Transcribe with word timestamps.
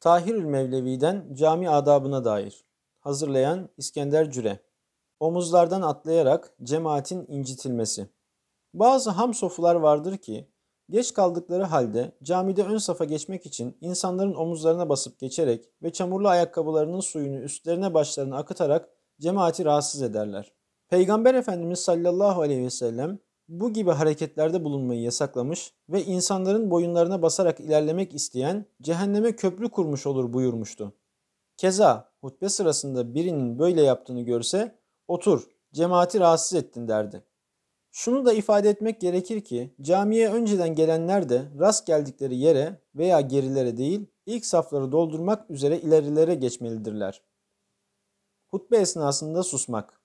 Tahirül 0.00 0.44
Mevlevi'den 0.44 1.34
cami 1.34 1.70
adabına 1.70 2.24
dair. 2.24 2.64
Hazırlayan 3.00 3.68
İskender 3.76 4.30
Cüre. 4.30 4.58
Omuzlardan 5.20 5.82
atlayarak 5.82 6.54
cemaatin 6.62 7.26
incitilmesi. 7.28 8.08
Bazı 8.74 9.10
ham 9.10 9.34
sofular 9.34 9.74
vardır 9.74 10.16
ki 10.16 10.48
geç 10.90 11.14
kaldıkları 11.14 11.62
halde 11.62 12.12
camide 12.22 12.64
ön 12.64 12.78
safa 12.78 13.04
geçmek 13.04 13.46
için 13.46 13.76
insanların 13.80 14.34
omuzlarına 14.34 14.88
basıp 14.88 15.18
geçerek 15.18 15.68
ve 15.82 15.92
çamurlu 15.92 16.28
ayakkabılarının 16.28 17.00
suyunu 17.00 17.38
üstlerine 17.38 17.94
başlarına 17.94 18.36
akıtarak 18.36 18.88
cemaati 19.20 19.64
rahatsız 19.64 20.02
ederler. 20.02 20.52
Peygamber 20.88 21.34
Efendimiz 21.34 21.78
sallallahu 21.78 22.40
aleyhi 22.40 22.62
ve 22.62 22.70
sellem 22.70 23.18
bu 23.50 23.72
gibi 23.72 23.90
hareketlerde 23.90 24.64
bulunmayı 24.64 25.00
yasaklamış 25.00 25.74
ve 25.88 26.04
insanların 26.04 26.70
boyunlarına 26.70 27.22
basarak 27.22 27.60
ilerlemek 27.60 28.14
isteyen 28.14 28.66
cehenneme 28.82 29.36
köprü 29.36 29.68
kurmuş 29.68 30.06
olur 30.06 30.32
buyurmuştu. 30.32 30.92
Keza 31.56 32.12
hutbe 32.20 32.48
sırasında 32.48 33.14
birinin 33.14 33.58
böyle 33.58 33.82
yaptığını 33.82 34.22
görse 34.22 34.78
otur 35.08 35.48
cemaati 35.72 36.20
rahatsız 36.20 36.58
ettin 36.58 36.88
derdi. 36.88 37.22
Şunu 37.90 38.26
da 38.26 38.32
ifade 38.32 38.70
etmek 38.70 39.00
gerekir 39.00 39.44
ki 39.44 39.74
camiye 39.80 40.30
önceden 40.30 40.74
gelenler 40.74 41.28
de 41.28 41.42
rast 41.58 41.86
geldikleri 41.86 42.36
yere 42.36 42.80
veya 42.94 43.20
gerilere 43.20 43.76
değil 43.76 44.06
ilk 44.26 44.46
safları 44.46 44.92
doldurmak 44.92 45.50
üzere 45.50 45.78
ilerilere 45.78 46.34
geçmelidirler. 46.34 47.22
Hutbe 48.48 48.76
esnasında 48.76 49.42
susmak 49.42 49.99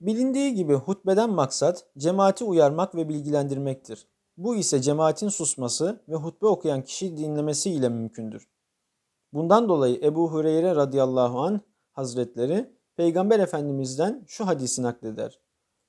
Bilindiği 0.00 0.54
gibi 0.54 0.74
hutbeden 0.74 1.30
maksat 1.30 1.86
cemaati 1.98 2.44
uyarmak 2.44 2.94
ve 2.94 3.08
bilgilendirmektir. 3.08 4.06
Bu 4.36 4.56
ise 4.56 4.82
cemaatin 4.82 5.28
susması 5.28 6.00
ve 6.08 6.14
hutbe 6.14 6.46
okuyan 6.46 6.82
kişi 6.82 7.16
dinlemesi 7.16 7.70
ile 7.70 7.88
mümkündür. 7.88 8.48
Bundan 9.32 9.68
dolayı 9.68 10.00
Ebu 10.02 10.32
Hureyre 10.32 10.74
radıyallahu 10.74 11.40
anh 11.40 11.58
hazretleri 11.92 12.70
Peygamber 12.96 13.40
Efendimiz'den 13.40 14.24
şu 14.26 14.46
hadisi 14.46 14.82
nakleder. 14.82 15.40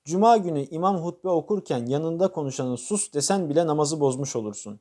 Cuma 0.05 0.37
günü 0.37 0.63
imam 0.63 0.97
hutbe 0.97 1.29
okurken 1.29 1.85
yanında 1.85 2.31
konuşanı 2.31 2.77
sus 2.77 3.13
desen 3.13 3.49
bile 3.49 3.67
namazı 3.67 3.99
bozmuş 3.99 4.35
olursun. 4.35 4.79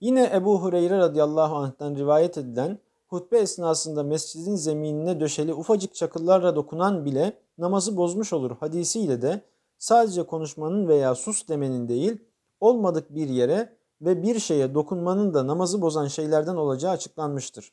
Yine 0.00 0.30
Ebu 0.34 0.62
Hureyre 0.62 0.98
radıyallahu 0.98 1.56
anh'tan 1.56 1.96
rivayet 1.96 2.38
edilen 2.38 2.78
hutbe 3.08 3.38
esnasında 3.38 4.02
mescidin 4.02 4.54
zeminine 4.54 5.20
döşeli 5.20 5.54
ufacık 5.54 5.94
çakıllarla 5.94 6.56
dokunan 6.56 7.04
bile 7.04 7.38
namazı 7.60 7.96
bozmuş 7.96 8.32
olur 8.32 8.50
hadisiyle 8.60 9.22
de 9.22 9.42
sadece 9.78 10.22
konuşmanın 10.22 10.88
veya 10.88 11.14
sus 11.14 11.48
demenin 11.48 11.88
değil, 11.88 12.16
olmadık 12.60 13.14
bir 13.14 13.28
yere 13.28 13.76
ve 14.00 14.22
bir 14.22 14.38
şeye 14.38 14.74
dokunmanın 14.74 15.34
da 15.34 15.46
namazı 15.46 15.82
bozan 15.82 16.06
şeylerden 16.06 16.56
olacağı 16.56 16.92
açıklanmıştır. 16.92 17.72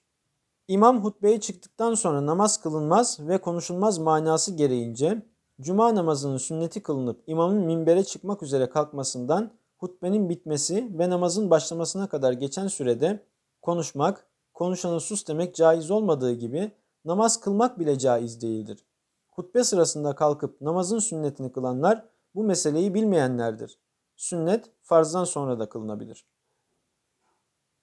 İmam 0.68 1.04
hutbeye 1.04 1.40
çıktıktan 1.40 1.94
sonra 1.94 2.26
namaz 2.26 2.62
kılınmaz 2.62 3.20
ve 3.20 3.38
konuşulmaz 3.38 3.98
manası 3.98 4.56
gereğince 4.56 5.26
cuma 5.62 5.96
namazının 5.96 6.38
sünneti 6.38 6.84
kılınıp 6.84 7.24
imamın 7.28 7.58
minbere 7.58 8.04
çıkmak 8.04 8.44
üzere 8.44 8.70
kalkmasından 8.70 9.52
hutbenin 9.78 10.30
bitmesi 10.30 10.92
ve 11.00 11.10
namazın 11.10 11.50
başlamasına 11.50 12.10
kadar 12.10 12.34
geçen 12.34 12.68
sürede 12.68 13.24
konuşmak, 13.62 14.28
konuşana 14.54 15.00
sus 15.00 15.28
demek 15.28 15.56
caiz 15.56 15.92
olmadığı 15.92 16.34
gibi 16.34 16.72
namaz 17.06 17.40
kılmak 17.40 17.80
bile 17.80 17.98
caiz 17.98 18.42
değildir. 18.42 18.86
Hutbe 19.40 19.64
sırasında 19.64 20.16
kalkıp 20.16 20.62
namazın 20.62 21.00
sünnetini 21.00 21.52
kılanlar 21.52 22.06
bu 22.36 22.44
meseleyi 22.44 22.94
bilmeyenlerdir. 22.94 23.80
Sünnet 24.16 24.72
farzdan 24.82 25.24
sonra 25.24 25.60
da 25.60 25.70
kılınabilir. 25.70 26.26